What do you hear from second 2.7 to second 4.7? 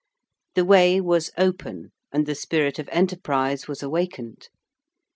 of enterprise was awakened.